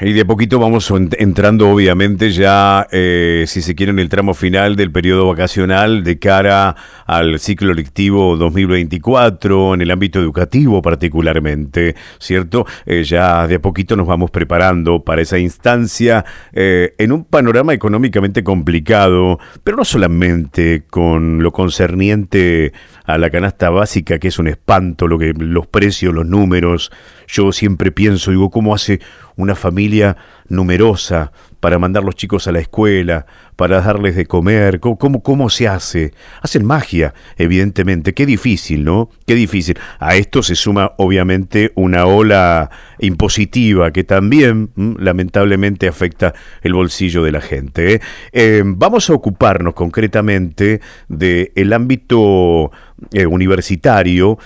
[0.00, 4.74] Y de poquito vamos entrando, obviamente, ya, eh, si se quiere, en el tramo final
[4.74, 6.74] del periodo vacacional de cara
[7.06, 12.66] al ciclo lectivo 2024, en el ámbito educativo particularmente, ¿cierto?
[12.86, 17.72] Eh, ya de a poquito nos vamos preparando para esa instancia eh, en un panorama
[17.72, 22.72] económicamente complicado, pero no solamente con lo concerniente
[23.04, 26.90] a la canasta básica, que es un espanto, lo que, los precios, los números.
[27.28, 29.00] Yo siempre pienso, digo, ¿cómo hace
[29.36, 30.16] una familia
[30.48, 31.32] numerosa
[31.64, 33.24] para mandar los chicos a la escuela,
[33.56, 36.12] para darles de comer, ¿cómo, cómo se hace?
[36.42, 39.08] Hacen magia, evidentemente, qué difícil, ¿no?
[39.26, 39.78] Qué difícil.
[39.98, 47.32] A esto se suma obviamente una ola impositiva que también lamentablemente afecta el bolsillo de
[47.32, 47.94] la gente.
[47.94, 48.00] ¿eh?
[48.32, 52.72] Eh, vamos a ocuparnos concretamente del ámbito
[53.12, 54.38] eh, universitario.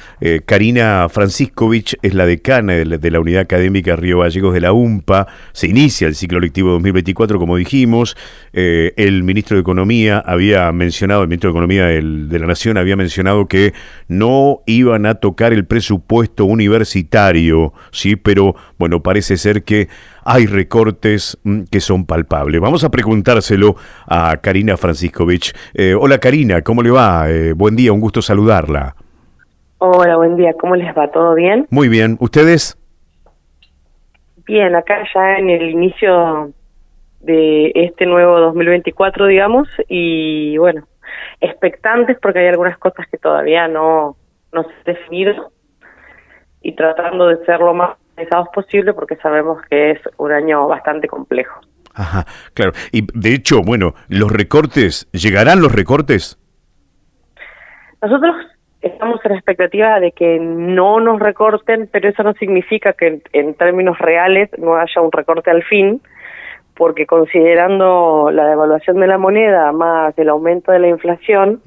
[0.47, 5.27] Karina Franciscovich es la decana de la, Unidad Académica Río Gallegos de la UMPA.
[5.53, 6.79] Se inicia el ciclo lectivo
[7.09, 8.17] 2024, como dijimos.
[8.53, 13.47] el ministro de Economía había mencionado, el ministro de Economía de la Nación había mencionado
[13.47, 13.73] que
[14.09, 18.17] no iban a tocar el presupuesto universitario, ¿sí?
[18.17, 19.89] Pero, bueno, parece ser que
[20.29, 22.61] hay recortes mm, que son palpables.
[22.61, 25.55] Vamos a preguntárselo a Karina Franciscovich.
[25.73, 27.31] Eh, hola Karina, ¿cómo le va?
[27.31, 28.95] Eh, buen día, un gusto saludarla.
[29.79, 31.11] Hola, buen día, ¿cómo les va?
[31.11, 31.67] ¿Todo bien?
[31.71, 32.77] Muy bien, ¿ustedes?
[34.47, 36.53] Bien, acá ya en el inicio
[37.21, 40.87] de este nuevo 2024, digamos, y bueno,
[41.41, 44.17] expectantes porque hay algunas cosas que todavía no,
[44.53, 45.53] no se han definido
[46.63, 51.09] y tratando de ser lo más organizados posible porque sabemos que es un año bastante
[51.09, 51.61] complejo.
[51.95, 52.73] Ajá, claro.
[52.93, 56.39] Y de hecho, bueno, los recortes, ¿llegarán los recortes?
[58.01, 58.37] Nosotros
[58.81, 63.55] estamos en la expectativa de que no nos recorten, pero eso no significa que en,
[63.55, 66.01] términos reales no haya un recorte al fin,
[66.79, 71.61] porque considerando la devaluación de la moneda más el aumento de la inflación,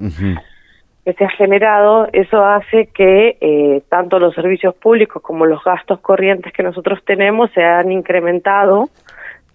[1.04, 6.00] que se ha generado, eso hace que eh, tanto los servicios públicos como los gastos
[6.00, 8.90] corrientes que nosotros tenemos se han incrementado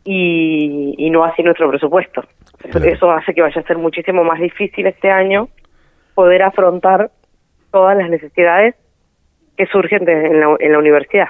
[0.05, 2.23] y, y no así nuestro presupuesto.
[2.63, 5.49] Eso hace que vaya a ser muchísimo más difícil este año
[6.15, 7.11] poder afrontar
[7.71, 8.75] todas las necesidades
[9.57, 11.29] que surgen en, la, en la universidad.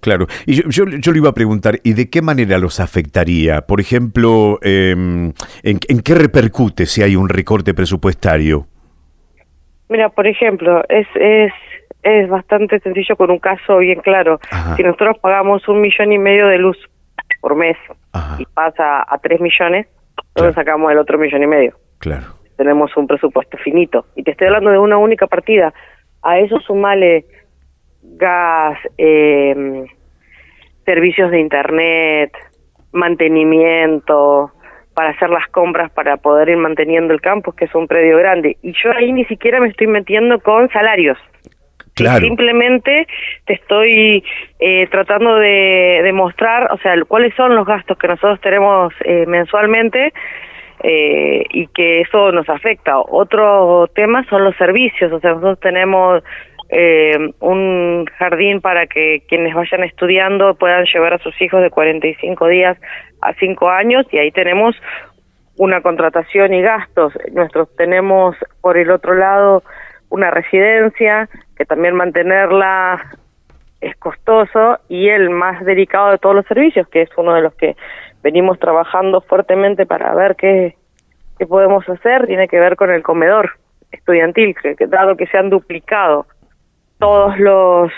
[0.00, 0.26] claro.
[0.46, 3.62] Y yo, yo, yo, le iba a preguntar, ¿y de qué manera los afectaría?
[3.62, 8.66] Por ejemplo, em, ¿en, ¿en qué repercute si hay un recorte presupuestario?
[9.88, 11.52] Mira, por ejemplo, es, es,
[12.02, 14.40] es bastante sencillo con un caso bien claro.
[14.76, 16.78] Si nosotros pagamos un millón y medio de luz
[17.40, 17.76] por mes
[18.38, 19.86] y pasa a tres millones,
[20.28, 21.76] entonces sacamos el otro millón y medio.
[21.98, 22.26] Claro.
[22.56, 24.06] Tenemos un presupuesto finito.
[24.16, 25.74] Y te estoy hablando de una única partida.
[26.22, 27.26] A eso sumale
[28.02, 29.84] gas, eh,
[30.84, 32.32] servicios de internet,
[32.92, 34.52] mantenimiento,
[34.94, 38.56] para hacer las compras para poder ir manteniendo el campus, que es un predio grande.
[38.62, 41.18] Y yo ahí ni siquiera me estoy metiendo con salarios.
[41.94, 42.26] Claro.
[42.26, 43.06] Simplemente
[43.46, 44.24] te estoy
[44.58, 50.12] eh, tratando de demostrar, o sea, cuáles son los gastos que nosotros tenemos eh, mensualmente
[50.82, 52.98] eh, y que eso nos afecta.
[52.98, 56.22] Otro tema son los servicios, o sea, nosotros tenemos
[56.74, 62.48] eh, un jardín para que quienes vayan estudiando puedan llevar a sus hijos de 45
[62.48, 62.78] días
[63.20, 64.74] a 5 años y ahí tenemos
[65.58, 67.12] una contratación y gastos.
[67.32, 69.62] Nuestros tenemos por el otro lado
[70.08, 71.28] una residencia
[71.58, 73.18] que también mantenerla
[73.82, 77.54] es costoso y el más delicado de todos los servicios, que es uno de los
[77.54, 77.76] que
[78.22, 80.76] venimos trabajando fuertemente para ver qué,
[81.38, 83.58] qué podemos hacer, tiene que ver con el comedor
[83.90, 84.56] estudiantil,
[84.88, 86.24] dado que se han duplicado
[87.02, 87.90] todos los,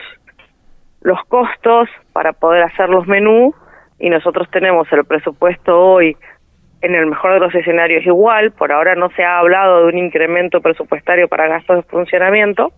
[1.02, 3.54] los costos para poder hacer los menús
[3.98, 6.16] y nosotros tenemos el presupuesto hoy
[6.80, 9.98] en el mejor de los escenarios igual, por ahora no se ha hablado de un
[9.98, 12.72] incremento presupuestario para gastos de funcionamiento,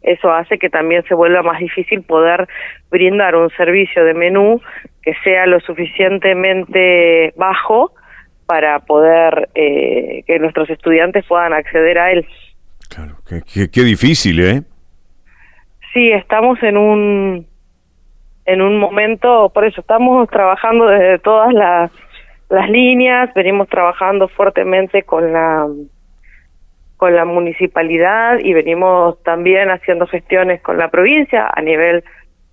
[0.00, 2.48] eso hace que también se vuelva más difícil poder
[2.90, 4.58] brindar un servicio de menú
[5.02, 7.92] que sea lo suficientemente bajo
[8.46, 12.26] para poder eh, que nuestros estudiantes puedan acceder a él.
[12.88, 14.62] Claro, qué, qué difícil, ¿eh?
[15.92, 17.46] Sí, estamos en un
[18.44, 21.92] en un momento, por eso estamos trabajando desde todas las,
[22.48, 25.68] las líneas, venimos trabajando fuertemente con la
[26.96, 32.04] con la municipalidad y venimos también haciendo gestiones con la provincia a nivel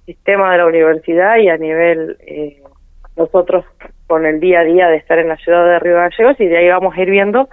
[0.05, 2.61] sistema de la universidad y a nivel eh,
[3.15, 3.63] nosotros
[4.07, 6.57] con el día a día de estar en la ciudad de Río Gallegos y de
[6.57, 7.47] ahí vamos a ir viendo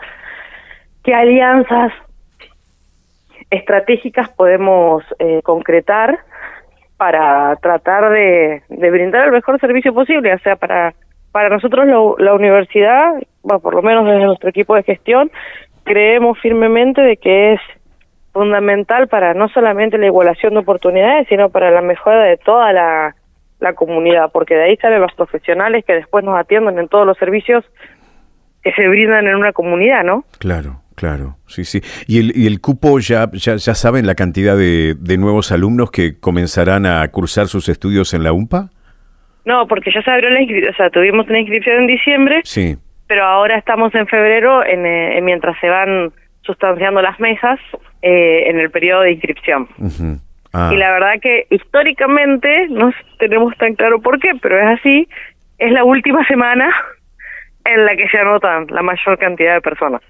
[1.05, 1.93] qué alianzas
[3.51, 6.19] estratégicas podemos eh, concretar
[6.97, 10.95] para tratar de, brindar el mejor servicio posible, o sea, para
[11.33, 11.87] para nosotros
[12.19, 13.13] la, universidad,
[13.43, 15.31] bueno, por lo menos desde nuestro equipo de gestión,
[15.85, 17.61] creemos firmemente de que es
[18.33, 23.17] fundamental para no solamente la igualación de oportunidades, sino para la mejora de toda la,
[23.61, 27.19] la comunidad, porque de ahí salen los profesionales que después nos atienden en todos los
[27.19, 27.65] servicios
[28.63, 30.25] que se brindan en una comunidad, ¿no?
[30.39, 31.81] Claro, claro, sí, sí.
[32.09, 35.91] ¿Y el, y el cupo ya, ya, ya saben la cantidad de, de nuevos alumnos
[35.91, 38.71] que comenzarán a cursar sus estudios en la UMPA?
[39.45, 42.77] No, porque ya se abrió la inscripción, o sea, tuvimos una inscripción en diciembre, sí.
[43.07, 46.13] pero ahora estamos en febrero, en, eh, mientras se van
[46.43, 47.61] sustanciando las mesas
[48.03, 49.69] eh, en el periodo de inscripción.
[50.53, 50.71] Ah.
[50.73, 55.09] Y la verdad que históricamente, no tenemos tan claro por qué, pero es así,
[55.59, 56.69] es la última semana
[57.67, 60.01] en la que se anotan la mayor cantidad de personas.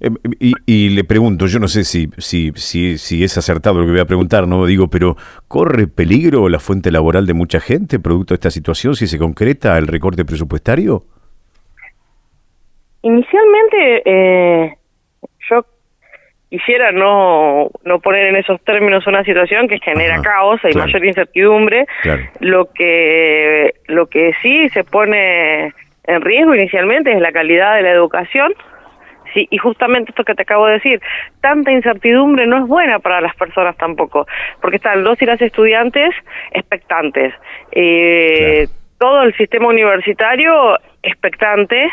[0.00, 3.86] Em, y, y, le pregunto, yo no sé si, si, si, si es acertado lo
[3.86, 5.16] que voy a preguntar, no digo, pero
[5.48, 9.76] ¿corre peligro la fuente laboral de mucha gente producto de esta situación si se concreta
[9.78, 11.04] el recorte presupuestario?
[13.02, 14.74] Inicialmente, eh,
[15.48, 15.64] yo
[16.50, 21.86] quisiera no, no poner en esos términos una situación que genera caos, hay mayor incertidumbre.
[22.40, 25.72] Lo que lo que sí se pone
[26.06, 28.54] en riesgo inicialmente es la calidad de la educación.
[29.34, 31.00] Sí, y justamente esto que te acabo de decir,
[31.40, 34.26] tanta incertidumbre no es buena para las personas tampoco,
[34.62, 36.14] porque están los y las estudiantes
[36.52, 37.34] expectantes,
[37.72, 38.66] eh,
[38.98, 41.90] todo el sistema universitario expectante,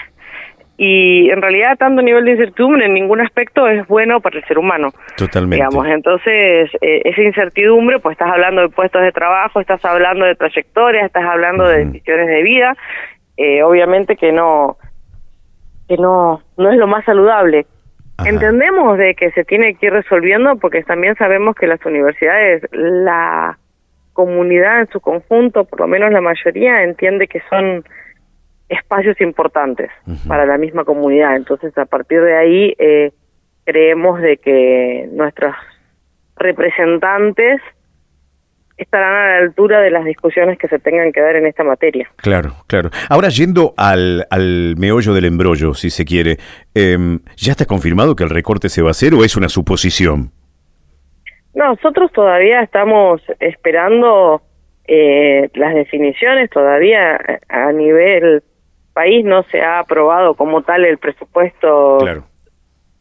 [0.78, 4.58] y en realidad tanto nivel de incertidumbre en ningún aspecto es bueno para el ser
[4.58, 4.90] humano.
[5.18, 5.58] Totalmente.
[5.58, 10.36] Digamos, entonces eh, esa incertidumbre, pues estás hablando de puestos de trabajo, estás hablando de
[10.36, 12.76] trayectorias, estás hablando de decisiones de vida,
[13.38, 14.78] eh, obviamente que no
[15.88, 17.66] que no no es lo más saludable.
[18.26, 23.58] Entendemos de que se tiene que ir resolviendo porque también sabemos que las universidades, la
[24.14, 27.84] comunidad en su conjunto, por lo menos la mayoría, entiende que son
[28.70, 29.90] espacios importantes
[30.28, 31.36] para la misma comunidad.
[31.36, 33.12] Entonces, a partir de ahí, eh,
[33.66, 35.56] creemos de que nuestros
[36.36, 37.62] representantes
[38.78, 42.10] estarán a la altura de las discusiones que se tengan que dar en esta materia.
[42.18, 42.90] Claro, claro.
[43.10, 46.38] Ahora yendo al, al meollo del embrollo, si se quiere,
[46.74, 50.32] em, ¿ya está confirmado que el recorte se va a hacer o es una suposición?
[51.54, 54.42] Nosotros todavía estamos esperando
[54.86, 58.44] eh, las definiciones, todavía a nivel
[58.94, 62.00] país no se ha aprobado como tal el presupuesto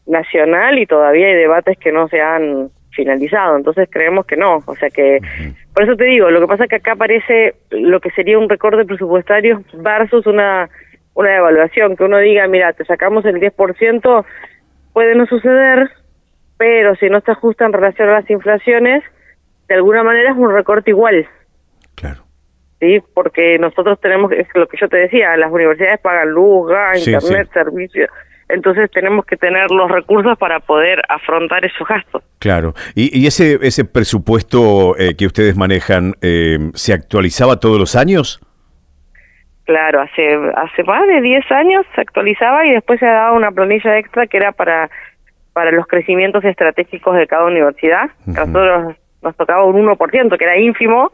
[0.05, 4.75] nacional y todavía hay debates que no se han finalizado, entonces creemos que no, o
[4.75, 5.19] sea que,
[5.73, 8.49] por eso te digo, lo que pasa es que acá aparece lo que sería un
[8.49, 10.69] recorte presupuestario versus una,
[11.13, 14.25] una evaluación, que uno diga, mira, te sacamos el 10%,
[14.93, 15.89] puede no suceder,
[16.57, 19.03] pero si no se ajusta en relación a las inflaciones,
[19.67, 21.27] de alguna manera es un recorte igual.
[22.79, 23.01] ¿sí?
[23.13, 27.49] Porque nosotros tenemos, es lo que yo te decía, las universidades pagan luz, gas, internet,
[27.53, 28.09] servicios.
[28.53, 32.23] Entonces tenemos que tener los recursos para poder afrontar esos gastos.
[32.39, 32.73] Claro.
[32.95, 38.39] ¿Y, ese, ese presupuesto eh, que ustedes manejan eh, se actualizaba todos los años?
[39.65, 43.97] Claro, hace, hace más de 10 años se actualizaba y después se daba una planilla
[43.97, 44.89] extra que era para,
[45.53, 48.09] para los crecimientos estratégicos de cada universidad.
[48.25, 51.13] Nosotros nos tocaba un 1%, que era ínfimo,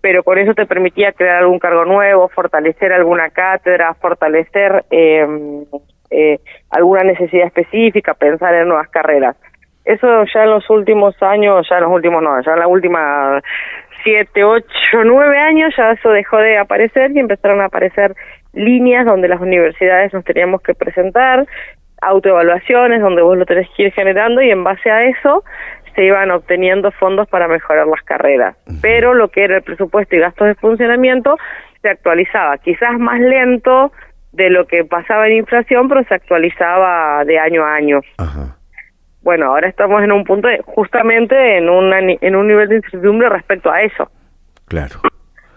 [0.00, 5.64] pero con eso te permitía crear algún cargo nuevo, fortalecer alguna cátedra, fortalecer em,
[6.10, 6.38] eh,
[6.70, 9.36] alguna necesidad específica, pensar en nuevas carreras.
[9.84, 13.40] Eso ya en los últimos años, ya en los últimos no, ya en la última
[14.02, 14.66] siete, ocho,
[15.04, 18.14] nueve años ya eso dejó de aparecer y empezaron a aparecer
[18.52, 21.46] líneas donde las universidades nos teníamos que presentar,
[22.02, 25.44] autoevaluaciones donde vos lo tenés que ir generando y en base a eso
[25.94, 30.20] se iban obteniendo fondos para mejorar las carreras, pero lo que era el presupuesto y
[30.20, 31.36] gastos de funcionamiento
[31.82, 33.92] se actualizaba, quizás más lento
[34.32, 38.00] de lo que pasaba en inflación, pero se actualizaba de año a año.
[39.22, 43.70] Bueno, ahora estamos en un punto, justamente en, una, en un nivel de incertidumbre respecto
[43.70, 44.10] a eso.
[44.66, 44.96] Claro.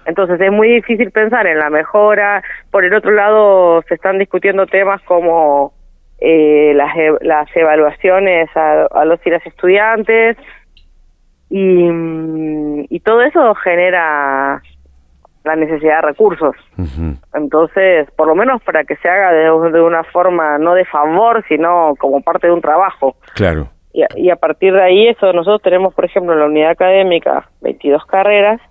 [0.05, 2.43] Entonces es muy difícil pensar en la mejora.
[2.71, 5.73] Por el otro lado, se están discutiendo temas como
[6.19, 10.37] eh, las, e, las evaluaciones a, los y las estudiantes
[11.49, 11.89] y,
[12.89, 14.61] y todo eso genera
[15.43, 16.55] la necesidad de recursos.
[17.33, 21.43] Entonces, por lo menos para que se haga de, de, una forma no de favor,
[21.47, 23.15] sino como parte de un trabajo.
[23.35, 23.67] Claro.
[23.91, 26.71] Y a, y a partir de ahí, eso nosotros tenemos, por ejemplo, en la unidad
[26.71, 28.62] académica 22 carreras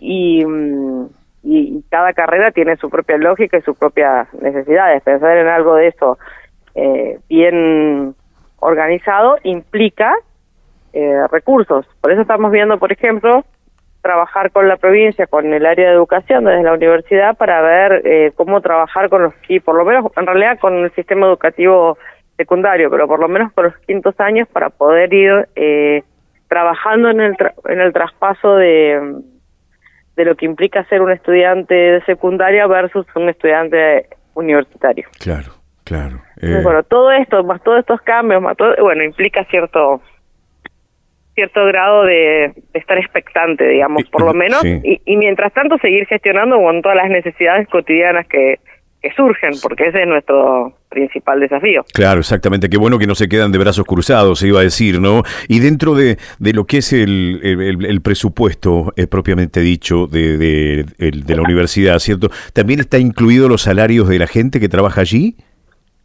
[0.00, 1.06] y, mm,
[1.44, 5.02] y, y cada carrera tiene su propia lógica y sus propias necesidades.
[5.02, 6.18] Pensar en algo de eso
[6.74, 8.14] eh, bien
[8.58, 10.12] organizado implica
[10.92, 11.86] eh, recursos.
[12.00, 13.44] Por eso estamos viendo, por ejemplo,
[14.04, 18.32] trabajar con la provincia, con el área de educación desde la universidad para ver eh,
[18.36, 21.96] cómo trabajar con los, y por lo menos en realidad con el sistema educativo
[22.36, 26.02] secundario, pero por lo menos con los quintos años para poder ir eh,
[26.48, 29.22] trabajando en el, en el traspaso de,
[30.16, 35.08] de lo que implica ser un estudiante de secundaria versus un estudiante universitario.
[35.18, 36.20] Claro, claro.
[36.62, 40.02] bueno, todo esto, más todos estos cambios, más todo, bueno, implica cierto
[41.34, 46.56] cierto grado de, estar expectante, digamos, por lo menos, y, y, mientras tanto seguir gestionando
[46.56, 48.58] con todas las necesidades cotidianas que,
[49.04, 51.84] que surgen, porque ese es nuestro principal desafío.
[51.92, 52.70] Claro, exactamente.
[52.70, 55.22] Qué bueno que no se quedan de brazos cruzados, se iba a decir, ¿no?
[55.46, 60.84] Y dentro de, de lo que es el, el, presupuesto eh, propiamente dicho de, de,
[60.98, 62.30] de, la universidad, ¿cierto?
[62.54, 65.36] ¿También está incluido los salarios de la gente que trabaja allí?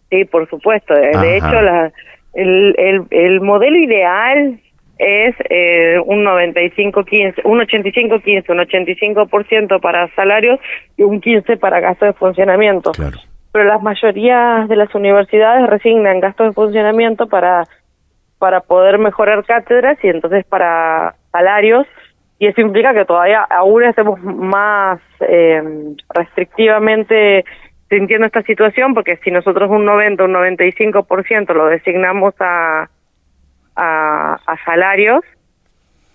[0.10, 0.94] Sí, por supuesto.
[0.94, 1.94] De hecho, la,
[2.34, 4.60] el, el, el modelo ideal
[5.00, 10.60] es eh, un 95-15, un 85-15, un 85% para salarios
[10.98, 12.92] y un 15% para gastos de funcionamiento.
[13.52, 17.64] Pero las mayorías de las universidades resignan gastos de funcionamiento para,
[18.38, 21.88] para poder mejorar cátedras y entonces para salarios
[22.38, 25.62] y eso implica que todavía aún estemos más eh,
[26.14, 27.44] restrictivamente
[27.90, 32.90] sintiendo esta situación porque si nosotros un 90, un 95% lo designamos a
[33.80, 35.24] a, salarios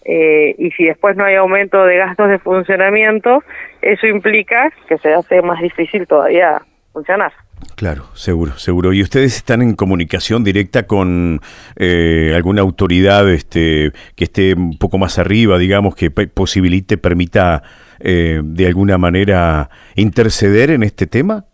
[0.04, 3.42] eh, y si después no hay aumento de gastos de funcionamiento,
[3.80, 6.60] eso implica que se hace más difícil todavía
[6.92, 7.32] funcionar.
[7.76, 8.92] Claro, seguro, seguro.
[8.92, 11.40] ¿Y ustedes están en comunicación directa con
[11.76, 17.62] eh, alguna autoridad este, que esté un poco más arriba, digamos, que posibilite, permita
[17.98, 21.46] eh, de alguna manera interceder en este tema?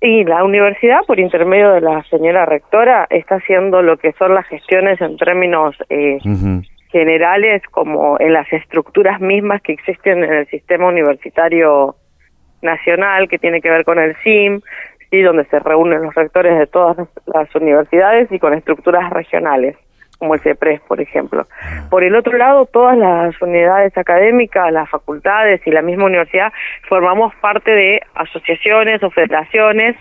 [0.00, 4.46] Y la universidad, por intermedio de la señora rectora, está haciendo lo que son las
[4.46, 6.18] gestiones en términos eh,
[6.90, 11.96] generales, como en las estructuras mismas que existen en el sistema universitario
[12.62, 14.60] nacional, que tiene que ver con el SIM,
[15.10, 15.20] ¿sí?
[15.22, 19.76] donde se reúnen los rectores de todas las universidades y con estructuras regionales
[20.18, 21.46] como el CEPRES, por ejemplo.
[21.90, 26.52] Por el otro lado, todas las unidades académicas, las facultades y la misma universidad
[26.88, 29.96] formamos parte de asociaciones o federaciones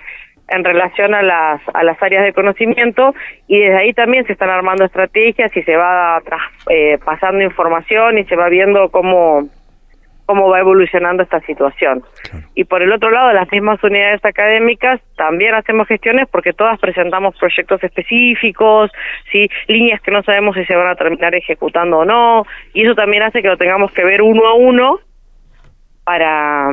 [0.49, 3.13] en relación a las, a las áreas de conocimiento
[3.47, 6.21] y desde ahí también se están armando estrategias y se va
[6.69, 9.49] eh, pasando información y se va viendo cómo
[10.27, 12.03] cómo va evolucionando esta situación.
[12.53, 17.35] Y por el otro lado, las mismas unidades académicas también hacemos gestiones porque todas presentamos
[17.39, 18.91] proyectos específicos,
[19.31, 22.93] sí, líneas que no sabemos si se van a terminar ejecutando o no, y eso
[22.93, 24.99] también hace que lo tengamos que ver uno a uno
[26.03, 26.71] para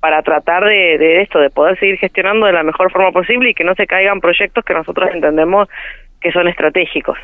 [0.00, 3.54] para tratar de, de esto, de poder seguir gestionando de la mejor forma posible y
[3.54, 5.68] que no se caigan proyectos que nosotros entendemos
[6.20, 7.18] que son estratégicos.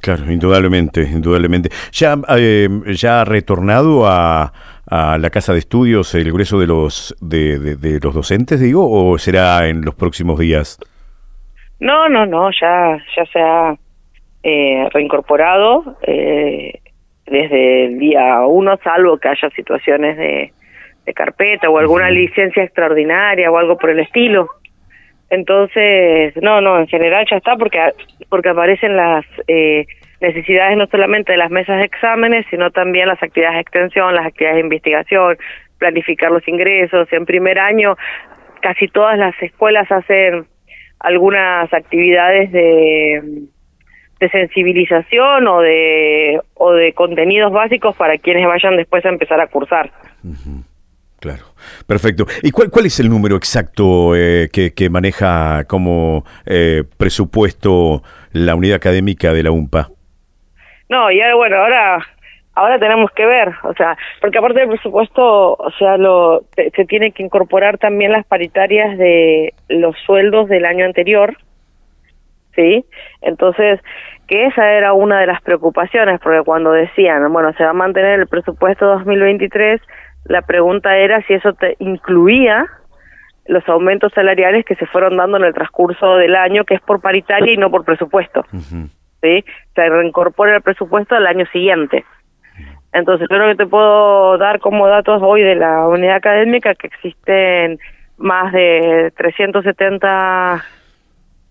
[0.00, 1.68] Claro, indudablemente, indudablemente.
[1.92, 4.52] ¿Ya, eh, ya ha retornado a,
[4.88, 9.18] a, la casa de estudios el grueso de los, de, de, los docentes, digo, o
[9.18, 10.78] será en los próximos días?
[11.80, 13.74] No, no, no, ya, ya se ha
[14.42, 16.80] eh, reincorporado eh,
[17.26, 20.52] desde el día uno, salvo que haya situaciones de,
[21.04, 24.48] de carpeta o alguna licencia extraordinaria o algo por el estilo.
[25.30, 27.78] Entonces, no, no, en general ya está porque
[28.28, 29.86] porque aparecen las eh,
[30.20, 34.26] necesidades no solamente de las mesas de exámenes, sino también las actividades de extensión, las
[34.26, 35.38] actividades de investigación,
[35.78, 37.08] planificar los ingresos.
[37.12, 37.96] En primer año,
[38.60, 40.46] casi todas las escuelas hacen
[40.98, 43.22] algunas actividades de,
[44.18, 49.46] de sensibilización o de o de contenidos básicos para quienes vayan después a empezar a
[49.46, 49.90] cursar.
[51.20, 51.44] Claro,
[51.86, 52.24] perfecto.
[52.42, 58.54] ¿Y cuál, cuál es el número exacto eh, que, que, maneja como eh, presupuesto la
[58.54, 59.90] unidad académica de la UMPA?
[60.88, 61.98] No, ya bueno, ahora
[62.54, 67.12] ahora tenemos que ver, o sea, porque aparte del presupuesto, o sea, lo se tiene
[67.12, 71.36] que incorporar también las paritarias de los sueldos del año anterior,
[72.54, 72.84] ¿sí?
[73.22, 73.80] Entonces,
[74.26, 78.20] que esa era una de las preocupaciones, porque cuando decían, bueno, se va a mantener
[78.20, 79.80] el presupuesto 2023,
[80.24, 82.66] la pregunta era si eso te incluía
[83.46, 87.00] los aumentos salariales que se fueron dando en el transcurso del año, que es por
[87.00, 88.44] paritaria y no por presupuesto.
[89.22, 89.44] ¿sí?
[89.74, 92.04] Se reincorpora el presupuesto al año siguiente.
[92.92, 96.88] Entonces, yo lo que te puedo dar como datos hoy de la unidad académica que
[96.88, 97.78] existen
[98.16, 100.64] más de 370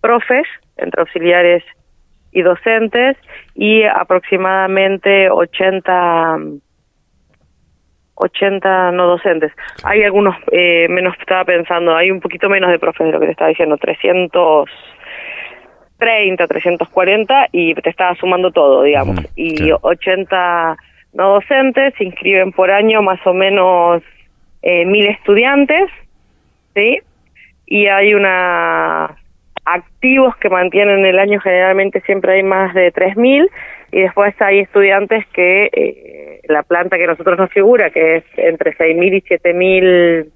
[0.02, 0.48] profes,
[0.78, 1.64] entre auxiliares
[2.32, 3.18] y docentes,
[3.56, 6.38] y aproximadamente 80
[8.20, 9.52] 80 no docentes.
[9.84, 13.32] Hay algunos menos, estaba pensando, hay un poquito menos de profes de lo que te
[13.32, 14.70] estaba diciendo, 300,
[15.98, 19.20] 330, 340 y te estaba sumando todo, digamos.
[19.36, 20.78] y 80
[21.14, 24.04] no docentes se inscriben por año más o menos
[24.62, 25.90] eh, mil estudiantes,
[26.76, 27.00] ¿sí?
[27.66, 29.16] Y hay una
[29.66, 33.48] activos que mantienen el año generalmente siempre hay más de 3.000
[33.92, 38.76] y después hay estudiantes que eh, la planta que nosotros nos figura, que es entre
[38.76, 40.28] 6.000 y 7.000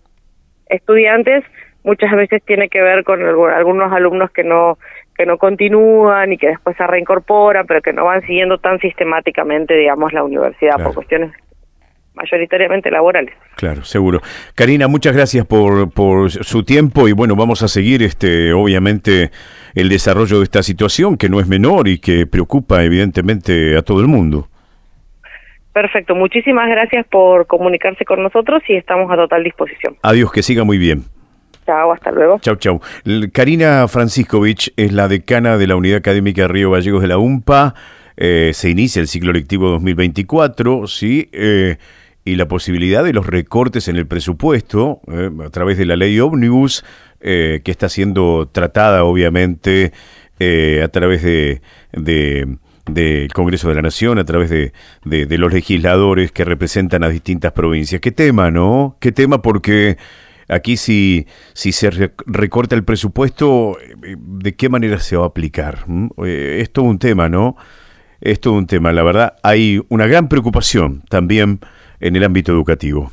[0.68, 1.44] estudiantes,
[1.84, 4.78] muchas veces tiene que ver con algunos alumnos que no
[5.16, 9.76] que no continúan y que después se reincorporan, pero que no van siguiendo tan sistemáticamente,
[9.76, 11.32] digamos, la universidad por cuestiones
[12.16, 13.34] mayoritariamente laborales.
[13.56, 14.22] Claro, seguro.
[14.56, 19.32] Karina, muchas gracias por, por su tiempo y bueno, vamos a seguir este obviamente
[19.76, 24.02] el desarrollo de esta situación que no es menor y que preocupa evidentemente a todo
[24.02, 24.48] el mundo.
[25.74, 29.98] Perfecto, muchísimas gracias por comunicarse con nosotros y estamos a total disposición.
[30.04, 31.06] Adiós, que siga muy bien.
[31.66, 32.40] Chao, hasta luego.
[32.40, 32.82] Chau, chau.
[33.32, 37.74] Karina Franciscovich es la decana de la Unidad Académica Río Gallegos de la UMPA.
[38.18, 41.30] Eh, se inicia el ciclo lectivo 2024, ¿sí?
[41.32, 41.78] Eh,
[42.26, 46.20] y la posibilidad de los recortes en el presupuesto eh, a través de la ley
[46.20, 46.84] Omnibus,
[47.22, 49.94] que está siendo tratada obviamente
[50.84, 51.62] a través de,
[51.94, 54.74] de del Congreso de la Nación, a través de,
[55.06, 58.02] los legisladores que representan a distintas provincias.
[58.02, 58.98] ¿Qué tema, no?
[59.00, 59.42] ¿Qué tema?
[59.42, 59.98] Porque
[60.50, 63.78] aquí si, si se recorta el presupuesto,
[64.18, 65.86] ¿de qué manera se va a aplicar?
[65.88, 66.08] ¿Mm?
[66.26, 67.56] Eh, es todo un tema, ¿no?
[68.20, 68.92] Es todo un tema.
[68.92, 71.60] La verdad, hay una gran preocupación también
[72.04, 73.12] en el ámbito educativo.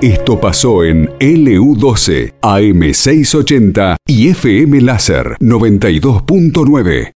[0.00, 7.10] Esto pasó en LU12, AM680 y FM Láser 92.9.